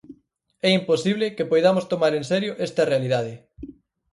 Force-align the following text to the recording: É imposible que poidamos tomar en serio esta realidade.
É 0.67 0.69
imposible 0.79 1.33
que 1.35 1.49
poidamos 1.51 1.87
tomar 1.91 2.13
en 2.19 2.23
serio 2.31 2.51
esta 2.67 2.87
realidade. 2.91 3.33